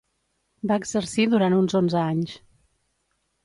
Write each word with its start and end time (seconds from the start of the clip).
Va 0.71 0.77
exercir 0.83 1.27
durant 1.35 1.59
uns 1.59 1.77
onze 1.83 2.03
anys. 2.07 2.37